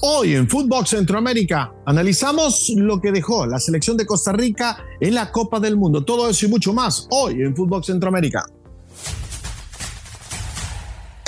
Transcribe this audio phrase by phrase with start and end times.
[0.00, 5.30] Hoy en Fútbol Centroamérica analizamos lo que dejó la selección de Costa Rica en la
[5.30, 6.04] Copa del Mundo.
[6.04, 8.44] Todo eso y mucho más hoy en Fútbol Centroamérica.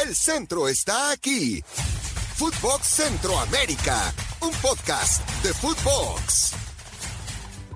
[0.05, 1.63] El centro está aquí.
[2.35, 6.64] Fútbol Centroamérica, un podcast de Footbox.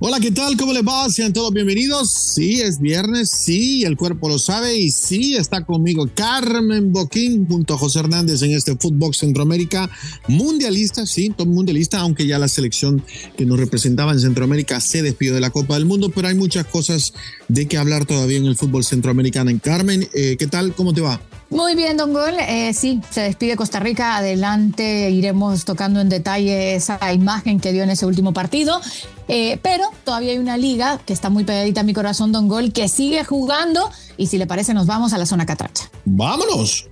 [0.01, 0.57] Hola, ¿qué tal?
[0.57, 1.11] ¿Cómo les va?
[1.11, 2.13] Sean todos bienvenidos.
[2.13, 7.75] Sí, es viernes, sí, el cuerpo lo sabe y sí, está conmigo Carmen Boquín junto
[7.75, 9.91] a José Hernández en este Fútbol Centroamérica
[10.29, 13.03] mundialista, sí, todo mundialista, aunque ya la selección
[13.37, 16.67] que nos representaba en Centroamérica se despidió de la Copa del Mundo, pero hay muchas
[16.67, 17.13] cosas
[17.49, 19.51] de que hablar todavía en el fútbol centroamericano.
[19.61, 20.77] Carmen, eh, ¿qué tal?
[20.77, 21.21] ¿Cómo te va?
[21.51, 22.35] Muy bien, Don Gol.
[22.41, 24.17] Eh, sí, se despide Costa Rica.
[24.17, 28.81] Adelante iremos tocando en detalle esa imagen que dio en ese último partido.
[29.29, 32.73] Eh, pero todavía hay una liga que está muy pegadita a mi corazón, Don Gol,
[32.73, 33.91] que sigue jugando.
[34.19, 35.91] Y si le parece, nos vamos a la zona catracha.
[36.05, 36.87] ¡Vámonos!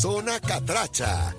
[0.00, 1.36] Zona catracha.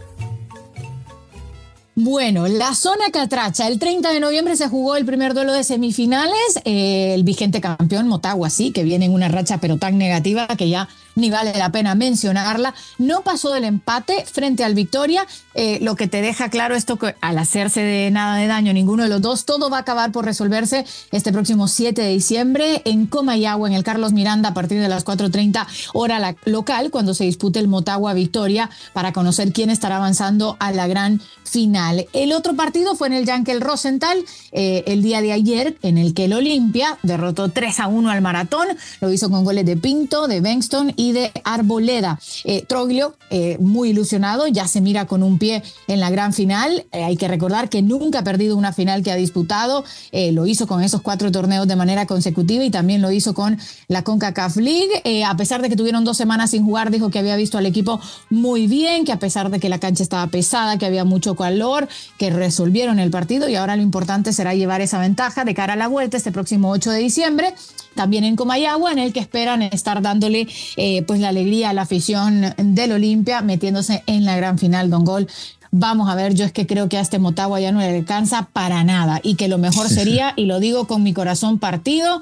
[1.96, 3.68] Bueno, la zona catracha.
[3.68, 6.60] El 30 de noviembre se jugó el primer duelo de semifinales.
[6.66, 10.70] Eh, el vigente campeón Motagua, sí, que viene en una racha pero tan negativa que
[10.70, 12.74] ya ni vale la pena mencionarla.
[12.98, 17.16] No pasó del empate frente al Victoria, eh, lo que te deja claro esto que
[17.22, 20.26] al hacerse de nada de daño ninguno de los dos, todo va a acabar por
[20.26, 24.90] resolverse este próximo 7 de diciembre en Comayagua, en el Carlos Miranda, a partir de
[24.90, 30.58] las 4.30 hora local, cuando se dispute el Motagua Victoria, para conocer quién estará avanzando
[30.60, 32.08] a la gran final.
[32.14, 34.18] El otro partido fue en el Yankel Rosenthal
[34.52, 38.22] eh, el día de ayer, en el que el Olimpia derrotó 3 a 1 al
[38.22, 38.68] Maratón,
[39.02, 42.20] lo hizo con goles de Pinto, de Bengston de Arboleda.
[42.44, 46.86] Eh, Troglio, eh, muy ilusionado, ya se mira con un pie en la gran final.
[46.92, 49.84] Eh, hay que recordar que nunca ha perdido una final que ha disputado.
[50.14, 54.04] lo hizo con esos cuatro torneos de manera consecutiva y también lo hizo con la
[54.04, 55.24] CONCACAF League.
[55.26, 58.00] a pesar de que tuvieron dos semanas sin jugar, dijo que había visto al equipo
[58.30, 61.88] muy bien, que a pesar de que la cancha estaba pesada, que había mucho calor,
[62.18, 65.76] que resolvieron el partido y ahora lo importante será llevar esa ventaja de cara a
[65.76, 67.54] la vuelta este próximo 8 de diciembre,
[67.96, 71.84] también en Comayagua, en el que esperan estar dándole eh, pues la alegría a la
[71.84, 75.28] afición del Olimpia metiéndose en la gran final, Don Gol.
[75.72, 78.48] Vamos a ver, yo es que creo que a este Motagua ya no le alcanza
[78.54, 82.22] para nada y que lo mejor sería, y lo digo con mi corazón partido,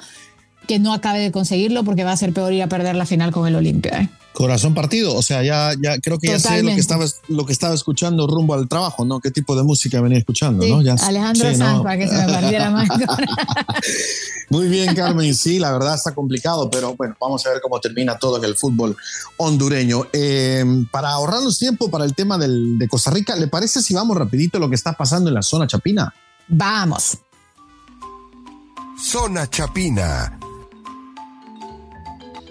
[0.68, 3.32] que no acabe de conseguirlo porque va a ser peor ir a perder la final
[3.32, 4.04] con el Olimpia.
[4.04, 4.10] ¿eh?
[4.34, 7.52] Corazón partido, o sea, ya, ya creo que ya sé lo que estaba lo que
[7.52, 9.20] estaba escuchando rumbo al trabajo, ¿no?
[9.20, 10.82] ¿Qué tipo de música venía escuchando, no?
[10.82, 12.88] Ya, Alejandro Sanz, para que se me partiera más.
[14.50, 18.18] Muy bien, Carmen, sí, la verdad está complicado, pero bueno, vamos a ver cómo termina
[18.18, 18.96] todo en el fútbol
[19.38, 20.08] hondureño.
[20.14, 24.16] Eh, para ahorrarnos tiempo para el tema del, de Costa Rica, ¿le parece si vamos
[24.16, 26.14] rapidito lo que está pasando en la zona chapina?
[26.48, 27.18] Vamos.
[28.98, 30.38] Zona Chapina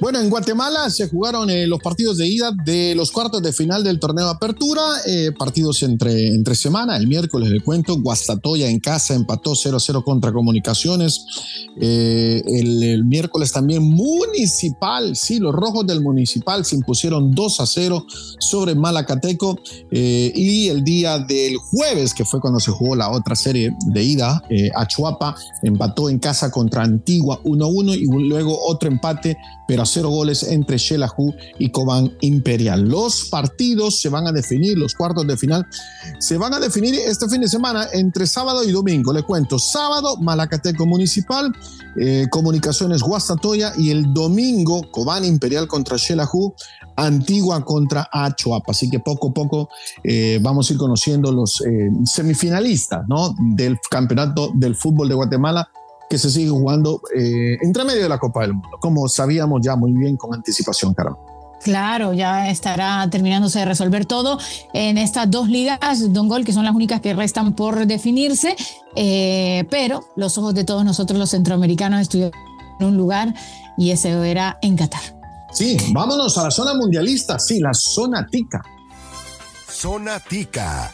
[0.00, 3.84] bueno, en Guatemala se jugaron eh, los partidos de ida de los cuartos de final
[3.84, 9.14] del torneo apertura, eh, partidos entre, entre semana, el miércoles le cuento, Guastatoya en casa
[9.14, 11.26] empató 0-0 contra Comunicaciones,
[11.78, 18.04] eh, el, miércoles también Municipal, sí, los rojos del Municipal se impusieron 2-0
[18.38, 19.58] sobre Malacateco
[19.90, 24.42] y el día del jueves, que fue cuando se jugó la otra serie de ida,
[24.74, 29.36] Achuapa empató en casa contra Antigua 1-1 y luego otro empate
[29.70, 32.88] pero a cero goles entre Shelahu y Cobán Imperial.
[32.88, 35.66] Los partidos se van a definir, los cuartos de final,
[36.18, 39.12] se van a definir este fin de semana entre sábado y domingo.
[39.12, 41.52] Le cuento, sábado Malacateco Municipal,
[41.96, 46.54] eh, Comunicaciones Guastatoya y el domingo Cobán Imperial contra Shelahu,
[46.96, 48.72] Antigua contra Achuapa.
[48.72, 49.68] Así que poco a poco
[50.04, 53.34] eh, vamos a ir conociendo los eh, semifinalistas ¿no?
[53.54, 55.68] del campeonato del fútbol de Guatemala
[56.10, 59.76] que se sigue jugando eh, entre medio de la Copa del Mundo, como sabíamos ya
[59.76, 61.16] muy bien con anticipación, Carmen.
[61.62, 64.38] Claro, ya estará terminándose de resolver todo
[64.72, 68.56] en estas dos ligas, Don Gol, que son las únicas que restan por definirse,
[68.96, 72.32] eh, pero los ojos de todos nosotros los centroamericanos estuvieron
[72.80, 73.32] en un lugar
[73.78, 75.02] y ese era en Qatar.
[75.52, 78.62] Sí, vámonos a la zona mundialista, sí, la zona tica.
[79.68, 80.90] Zona tica.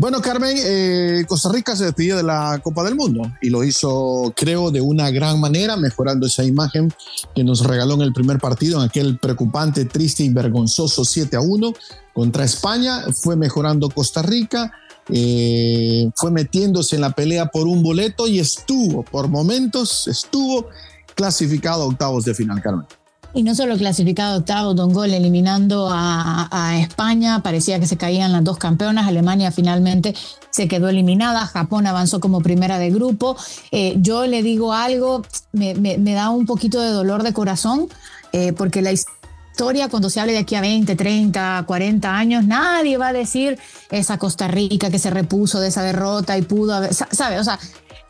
[0.00, 4.32] Bueno, Carmen, eh, Costa Rica se despidió de la Copa del Mundo y lo hizo,
[4.34, 6.90] creo, de una gran manera, mejorando esa imagen
[7.34, 11.42] que nos regaló en el primer partido, en aquel preocupante, triste y vergonzoso 7 a
[11.42, 11.74] 1
[12.14, 13.02] contra España.
[13.12, 14.72] Fue mejorando Costa Rica,
[15.10, 20.68] eh, fue metiéndose en la pelea por un boleto y estuvo, por momentos, estuvo
[21.14, 22.86] clasificado a octavos de final, Carmen.
[23.32, 28.42] Y no solo clasificado octavo, Don Gol eliminando a, España, parecía que se caían las
[28.42, 30.14] dos campeonas, Alemania finalmente
[30.50, 33.36] se quedó eliminada, Japón avanzó como primera de grupo.
[33.70, 35.22] Eh, yo le digo algo,
[35.52, 37.88] me, da un poquito de dolor de corazón,
[38.32, 42.96] eh, porque la historia cuando se hable de aquí a 20, 30, 40 años, nadie
[42.96, 43.58] va a decir
[43.90, 47.38] esa Costa Rica que se repuso de esa derrota y pudo haber, ¿sabe?
[47.38, 47.58] O sea,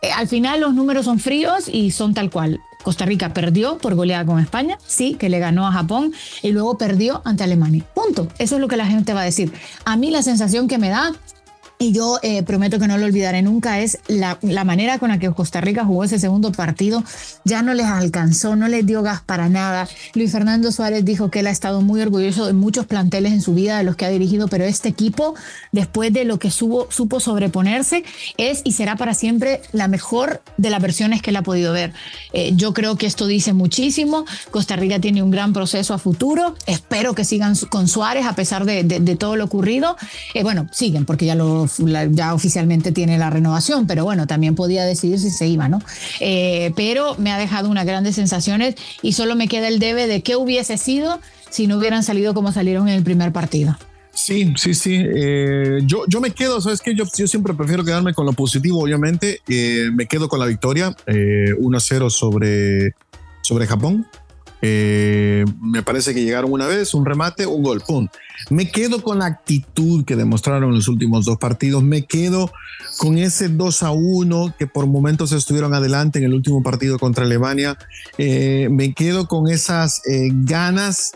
[0.00, 2.60] eh, al final los números son fríos y son tal cual.
[2.82, 6.12] Costa Rica perdió por goleada con España, sí, que le ganó a Japón
[6.42, 7.84] y luego perdió ante Alemania.
[7.94, 8.28] Punto.
[8.38, 9.52] Eso es lo que la gente va a decir.
[9.84, 11.12] A mí la sensación que me da
[11.82, 15.18] y yo eh, prometo que no lo olvidaré nunca, es la, la, manera con la
[15.18, 17.02] que Costa Rica jugó ese segundo partido.
[17.46, 19.88] Ya no les alcanzó, no les dio gas para nada.
[20.12, 23.54] Luis Fernando Suárez dijo que él ha estado muy orgulloso de muchos planteles en su
[23.54, 25.34] vida, de los que ha dirigido, pero este equipo,
[25.72, 28.04] después de lo que supo, supo sobreponerse,
[28.36, 31.94] es y será para siempre la mejor de las versiones que él ha podido ver.
[32.34, 34.26] Eh, yo creo que esto dice muchísimo.
[34.50, 36.54] Costa Rica tiene un gran proceso a futuro.
[36.66, 39.96] Espero que sigan con Suárez a pesar de, de, de todo lo ocurrido.
[40.34, 41.69] Eh, bueno, siguen porque ya lo
[42.10, 45.80] ya oficialmente tiene la renovación, pero bueno, también podía decidir si se iba, ¿no?
[46.20, 50.22] Eh, pero me ha dejado unas grandes sensaciones y solo me queda el debe de
[50.22, 51.20] qué hubiese sido
[51.50, 53.76] si no hubieran salido como salieron en el primer partido.
[54.12, 55.04] Sí, sí, sí.
[55.14, 56.94] Eh, yo, yo me quedo, ¿sabes qué?
[56.94, 59.40] Yo, yo siempre prefiero quedarme con lo positivo, obviamente.
[59.48, 62.94] Eh, me quedo con la victoria, 1-0 sobre,
[63.42, 64.06] sobre Japón.
[64.62, 68.08] Eh, me parece que llegaron una vez, un remate, un gol, ¡pum!
[68.48, 72.50] Me quedo con la actitud que demostraron los últimos dos partidos, me quedo
[72.98, 77.24] con ese 2 a 1 que por momentos estuvieron adelante en el último partido contra
[77.24, 77.76] Alemania,
[78.18, 81.12] eh, me quedo con esas eh, ganas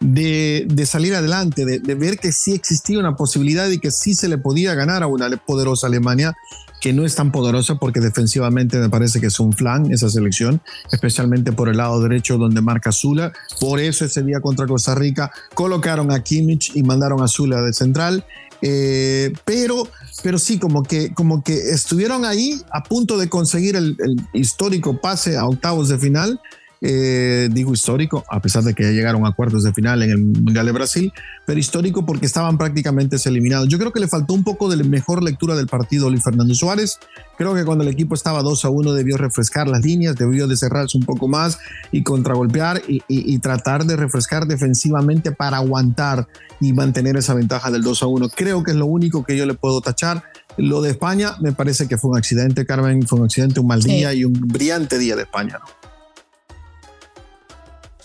[0.00, 4.14] de, de, salir adelante, de, de ver que sí existía una posibilidad y que sí
[4.14, 6.36] se le podía ganar a una poderosa Alemania
[6.80, 10.60] que no es tan poderosa porque defensivamente me parece que es un flan esa selección,
[10.92, 13.32] especialmente por el lado derecho donde marca Zula.
[13.60, 17.72] Por eso ese día contra Costa Rica colocaron a Kimmich y mandaron a Zula de
[17.72, 18.24] central.
[18.60, 19.88] Eh, pero,
[20.22, 25.00] pero sí, como que, como que estuvieron ahí a punto de conseguir el, el histórico
[25.00, 26.40] pase a octavos de final
[26.80, 30.18] eh, digo histórico, a pesar de que ya llegaron a cuartos de final en el
[30.18, 31.12] Mundial de Brasil,
[31.46, 33.68] pero histórico porque estaban prácticamente eliminados.
[33.68, 36.54] Yo creo que le faltó un poco de mejor lectura del partido a Luis Fernando
[36.54, 36.98] Suárez.
[37.36, 40.56] Creo que cuando el equipo estaba 2 a 1 debió refrescar las líneas, debió de
[40.56, 41.58] cerrarse un poco más
[41.90, 46.28] y contragolpear y, y, y tratar de refrescar defensivamente para aguantar
[46.60, 48.28] y mantener esa ventaja del 2 a 1.
[48.30, 50.24] Creo que es lo único que yo le puedo tachar.
[50.56, 53.82] Lo de España me parece que fue un accidente, Carmen, fue un accidente, un mal
[53.82, 54.18] día sí.
[54.18, 55.58] y un brillante día de España.
[55.60, 55.87] ¿no?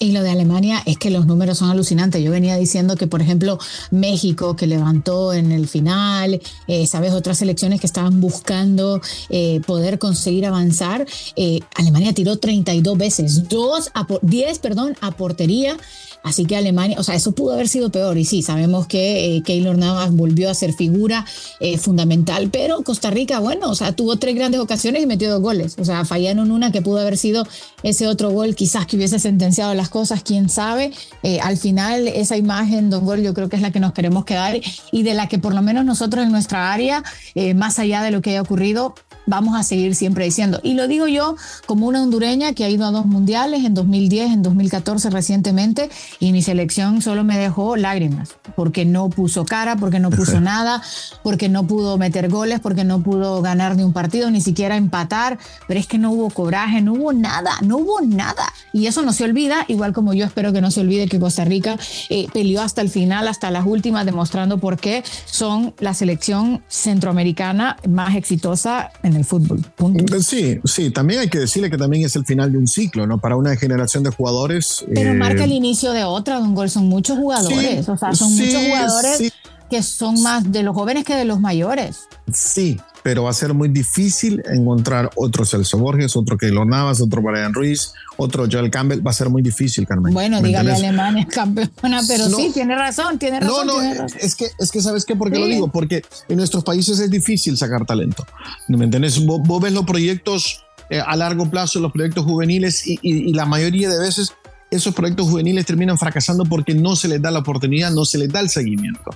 [0.04, 2.22] Y lo de Alemania es que los números son alucinantes.
[2.22, 3.58] Yo venía diciendo que, por ejemplo,
[3.90, 10.00] México, que levantó en el final, eh, sabes, otras selecciones que estaban buscando eh, poder
[10.00, 11.08] conseguir avanzar.
[11.38, 15.78] Eh, Alemania tiró 32 veces, dos a 10, perdón, a portería.
[16.24, 18.18] Así que Alemania, o sea, eso pudo haber sido peor.
[18.18, 21.26] Y sí, sabemos que eh, Keylor Navas volvió a ser figura
[21.60, 25.42] eh, fundamental, pero Costa Rica, bueno, o sea, tuvo tres grandes ocasiones y metió dos
[25.42, 25.76] goles.
[25.78, 27.46] O sea, fallaron una que pudo haber sido
[27.84, 30.92] ese otro gol, quizás que hubiese sentenciado las cosas, quién sabe.
[31.22, 34.26] Eh, al final, esa imagen, Don Gol, yo creo que es la que nos queremos
[34.26, 34.60] quedar
[34.92, 37.04] y de la que por lo menos nosotros en nuestra área,
[37.36, 38.96] eh, más allá de lo que haya ocurrido,
[39.26, 40.60] vamos a seguir siempre diciendo.
[40.64, 41.36] Y lo digo yo
[41.66, 46.32] como una hondureña que ha ido a dos mundiales, en 2010, en 2014 recientemente, y
[46.32, 50.82] mi selección solo me dejó lágrimas, porque no puso cara, porque no puso nada,
[51.22, 55.38] porque no pudo meter goles, porque no pudo ganar ni un partido, ni siquiera empatar,
[55.68, 58.52] pero es que no hubo coraje, no hubo nada, no hubo nada.
[58.74, 61.46] Y eso no se olvida, igual como yo espero que no se olvide que Costa
[61.46, 61.78] Rica
[62.10, 67.78] eh, peleó hasta el final, hasta las últimas, demostrando por qué son la selección centroamericana
[67.88, 69.62] más exitosa en el fútbol.
[69.76, 70.22] Punto.
[70.22, 73.20] Sí, sí, también hay que decirle que también es el final de un ciclo, ¿no?
[73.20, 74.86] Para una generación de jugadores.
[74.94, 78.14] Pero eh, marca el inicio de otra, Don Gol, son muchos jugadores, sí, o sea,
[78.14, 79.32] son sí, muchos jugadores sí.
[79.70, 82.08] que son más de los jóvenes que de los mayores.
[82.32, 87.22] Sí, pero va a ser muy difícil encontrar otro Celso Borges, otro Keylor Navas, otro
[87.22, 89.06] Brian Ruiz, otro Joel Campbell.
[89.06, 90.14] Va a ser muy difícil, Carmen.
[90.14, 93.68] Bueno, dígale a Alemania campeona, pero no, sí, tiene razón, tiene razón.
[93.68, 94.20] No, no, tiene razón.
[94.22, 95.16] es que, es que ¿sabes qué?
[95.16, 95.42] ¿Por qué sí.
[95.42, 95.68] lo digo?
[95.68, 98.26] Porque en nuestros países es difícil sacar talento.
[98.70, 99.24] ¿Me entiendes?
[99.26, 103.34] Vos, vos ves los proyectos eh, a largo plazo, los proyectos juveniles, y, y, y
[103.34, 104.34] la mayoría de veces
[104.72, 108.30] esos proyectos juveniles terminan fracasando porque no se les da la oportunidad, no se les
[108.30, 109.12] da el seguimiento.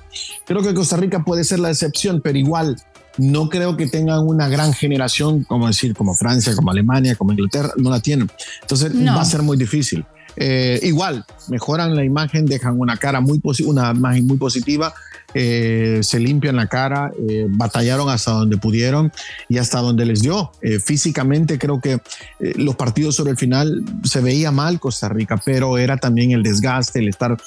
[0.45, 2.75] Creo que Costa Rica puede ser la excepción, pero igual
[3.17, 7.71] no creo que tengan una gran generación, como decir, como Francia, como Alemania, como Inglaterra,
[7.77, 8.29] no la tienen.
[8.61, 9.15] Entonces no.
[9.15, 10.05] va a ser muy difícil.
[10.39, 14.93] Eh, igual, mejoran la imagen, dejan una cara muy una imagen muy positiva,
[15.33, 19.11] eh, se limpian la cara, eh, batallaron hasta donde pudieron
[19.49, 20.51] y hasta donde les dio.
[20.61, 21.99] Eh, físicamente creo que
[22.39, 26.99] los partidos sobre el final se veía mal Costa Rica, pero era también el desgaste,
[26.99, 27.37] el estar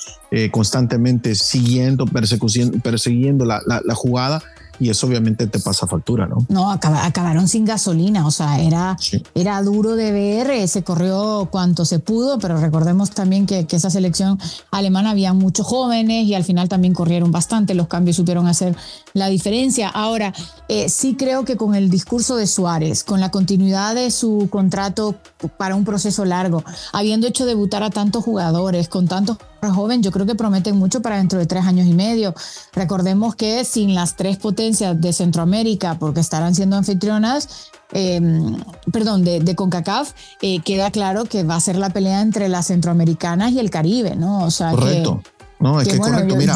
[0.50, 4.42] constantemente siguiendo, persiguiendo la, la, la jugada
[4.80, 6.44] y eso obviamente te pasa factura, ¿no?
[6.48, 8.96] No, acabaron sin gasolina, o sea, era,
[9.34, 13.76] era duro de ver, eh, se corrió cuanto se pudo, pero recordemos también que, que,
[13.76, 14.38] esa selección
[14.70, 18.74] alemana había muchos jóvenes y al final también corrieron bastante, los cambios supieron hacer
[19.12, 19.88] la diferencia.
[19.88, 20.32] Ahora,
[20.68, 25.14] eh, sí creo que con el discurso de Suárez, con la continuidad de su contrato
[25.58, 29.36] para un proceso largo, habiendo hecho debutar a tantos jugadores, con tantos
[29.68, 32.34] jóvenes, yo creo que prometen mucho para dentro de tres años y medio.
[32.72, 38.56] Recordemos que sin las tres potencias de Centroamérica, porque estarán siendo anfitrionas, em,
[38.92, 40.12] perdón, de, CONCACAF,
[40.42, 44.16] eh, queda claro que va a ser la pelea entre las centroamericanas y el Caribe,
[44.16, 44.44] ¿no?
[44.44, 45.22] O sea, correcto.
[45.58, 46.36] no, es que, correcto.
[46.36, 46.54] Mira,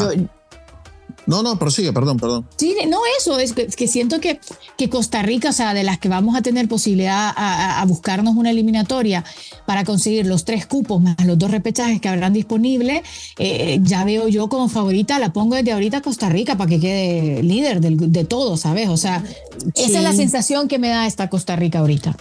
[1.27, 2.47] no, no, prosigue, perdón, perdón.
[2.57, 4.39] Sí, no eso, es que, siento que,
[4.77, 8.51] que, Costa Rica, o sea, de las que vamos a tener posibilidad a, buscarnos una
[8.51, 9.23] eliminatoria
[9.65, 13.01] para conseguir los tres cupos más los dos repechajes que habrán disponibles,
[13.37, 16.79] eh, ya veo yo como favorita, la pongo desde ahorita a Costa Rica para que
[16.79, 18.89] quede líder de todo, ¿sabes?
[18.89, 19.23] O sea,
[19.75, 22.15] esa es la sensación que me da esta Costa Rica ahorita.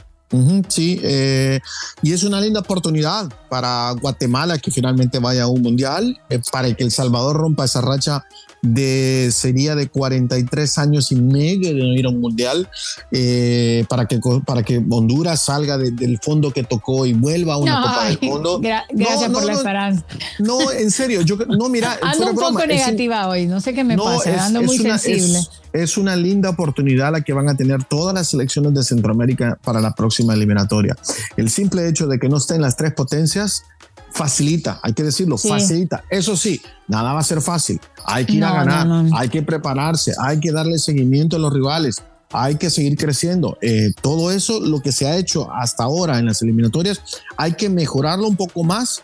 [0.68, 1.60] Sí, eh,
[2.02, 6.72] y es una linda oportunidad para Guatemala que finalmente vaya a un mundial, eh, para
[6.74, 8.24] que El Salvador rompa esa racha
[8.64, 12.68] de, sería de 43 años y medio de no ir a un mundial,
[13.12, 17.82] eh, para, que, para que Honduras salga del fondo que tocó y vuelva a una
[17.82, 18.60] Copa del Mundo.
[18.60, 20.04] gracias por la esperanza.
[20.38, 21.98] No, en serio, yo no, mira.
[22.02, 25.38] Ando un poco negativa hoy, no sé qué me pasa, ando muy sensible.
[25.38, 25.63] Es,
[25.96, 29.92] una linda oportunidad la que van a tener todas las selecciones de Centroamérica para la
[29.92, 30.96] próxima eliminatoria.
[31.36, 33.64] El simple hecho de que no estén las tres potencias
[34.12, 36.04] facilita, hay que decirlo, facilita.
[36.08, 37.80] Eso sí, nada va a ser fácil.
[38.04, 42.00] Hay que ir a ganar, hay que prepararse, hay que darle seguimiento a los rivales,
[42.32, 43.58] hay que seguir creciendo.
[43.60, 47.00] Eh, todo eso, lo que se ha hecho hasta ahora en las eliminatorias,
[47.36, 49.02] hay que mejorarlo un poco más.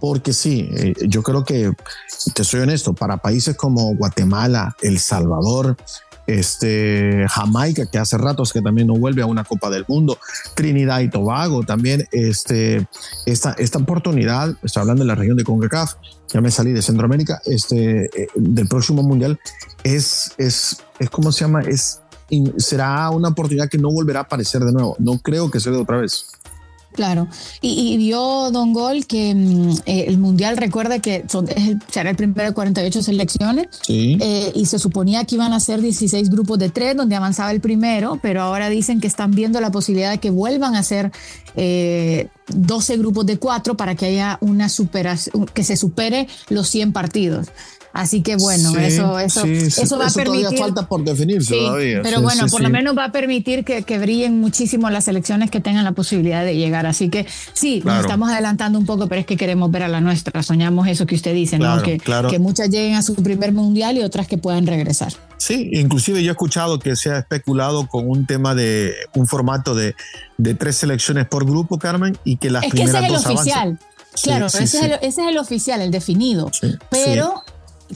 [0.00, 1.72] Porque sí, eh, yo creo que,
[2.34, 5.76] te soy honesto, para países como Guatemala, El Salvador,
[6.26, 10.18] este, Jamaica, que hace ratos que también no vuelve a una Copa del Mundo,
[10.54, 12.86] Trinidad y Tobago también, este,
[13.26, 15.94] esta, esta oportunidad, estoy hablando de la región de CONCACAF,
[16.32, 19.38] ya me salí de Centroamérica, este, eh, del próximo mundial,
[19.84, 22.00] es, es, es como se llama, es,
[22.56, 25.78] será una oportunidad que no volverá a aparecer de nuevo, no creo que sea de
[25.78, 26.26] otra vez.
[26.92, 27.28] Claro,
[27.62, 31.48] y, vio Don Gol que mm, eh, el Mundial recuerda que son,
[31.90, 33.68] será el primero de 48 selecciones.
[33.88, 37.60] Eh, y se suponía que iban a ser 16 grupos de tres donde avanzaba el
[37.60, 41.12] primero, pero ahora dicen que están viendo la posibilidad de que vuelvan a ser
[41.54, 46.92] 12 eh, grupos de cuatro para que haya una superación, que se supere los 100
[46.92, 47.48] partidos.
[47.92, 50.44] Así que bueno, eso, eso, eso va a permitir.
[50.44, 52.00] Todavía falta por definirse todavía.
[52.02, 55.60] Pero bueno, por lo menos va a permitir que, que, brillen muchísimo las elecciones que
[55.60, 56.86] tengan la posibilidad de llegar.
[56.86, 60.00] Así que sí, nos estamos adelantando un poco, pero es que queremos ver a la
[60.00, 60.42] nuestra.
[60.42, 61.82] Soñamos eso que usted dice, ¿no?
[61.82, 65.12] Que, que muchas lleguen a su primer mundial y otras que puedan regresar.
[65.36, 69.74] Sí, inclusive yo he escuchado que se ha especulado con un tema de un formato
[69.74, 69.94] de,
[70.38, 73.32] de tres selecciones por grupo, Carmen, y que las es primeras que ese es el
[73.32, 73.78] oficial.
[74.22, 76.50] claro, ese, Es el, ese, es el, oficial, el definido.
[76.90, 77.42] pero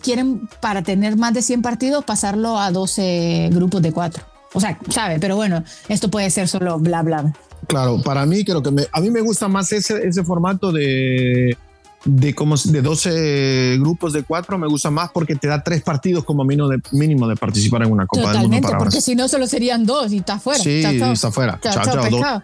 [0.03, 4.25] quieren, para tener más de 100 partidos, pasarlo a 12 grupos de cuatro.
[4.53, 7.33] O sea, sabe, pero bueno, esto puede ser solo bla, bla.
[7.67, 11.57] Claro, para mí creo que me, a mí me gusta más ese, ese formato de,
[12.05, 16.25] de, como, de 12 grupos de cuatro, me gusta más porque te da tres partidos
[16.25, 18.69] como mínimo de, mínimo de participar en una Copa del Mundo.
[18.79, 20.63] porque si no solo serían dos y está fuera.
[20.63, 21.59] Sí, está fuera.
[21.61, 22.43] Chao, chao,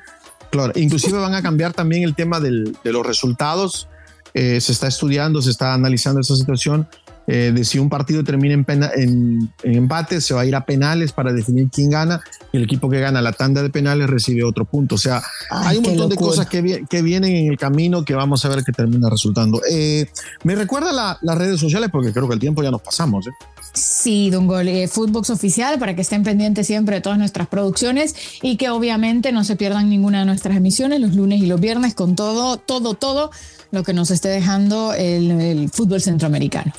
[0.51, 3.89] Claro, inclusive van a cambiar también el tema del, de los resultados.
[4.35, 6.89] Eh, se está estudiando, se está analizando esa situación
[7.27, 11.13] eh, de si un partido termina en, en, empate, se va a ir a penales
[11.13, 12.21] para definir quién gana
[12.53, 14.97] y el equipo que gana la tanda de penales recibe otro punto.
[14.97, 18.45] O sea, hay un montón de cosas que, que, vienen en el camino que vamos
[18.45, 19.61] a ver que termina resultando.
[19.71, 20.07] Eh,
[20.43, 23.27] me recuerda las redes sociales porque creo que el tiempo ya nos pasamos.
[23.27, 23.31] ¿eh?
[23.73, 28.57] Sí, Don Gol, Footbox Oficial, para que estén pendientes siempre de todas nuestras producciones y
[28.57, 32.17] que obviamente no se pierdan ninguna de nuestras emisiones los lunes y los viernes con
[32.17, 33.31] todo, todo, todo
[33.71, 36.73] lo que nos esté dejando el fútbol centroamericano.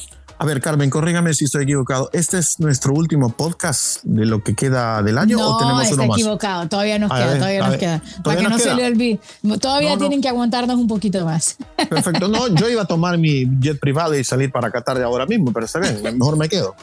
[0.43, 2.09] A ver, Carmen, corrígame si estoy equivocado.
[2.11, 6.17] ¿Este es nuestro último podcast de lo que queda del año o tenemos uno más?
[6.17, 6.67] equivocado.
[6.67, 8.01] Todavía nos queda, todavía nos queda.
[8.21, 9.19] Para que no se le olvide.
[9.61, 11.55] Todavía tienen que aguantarnos un poquito más.
[11.89, 12.27] Perfecto.
[12.27, 15.53] No, yo iba a tomar mi jet privado y salir para Qatar de ahora mismo,
[15.53, 16.01] pero está bien.
[16.03, 16.75] Mejor me quedo.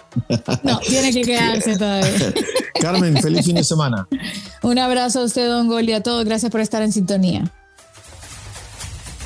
[0.63, 2.33] No, tiene que quedarse todavía.
[2.81, 4.09] Carmen, feliz fin de semana.
[4.63, 6.25] Un abrazo a usted, Don Goli, a todos.
[6.25, 7.45] Gracias por estar en sintonía.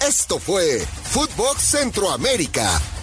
[0.07, 2.81] Esto fue Footbox Centroamérica,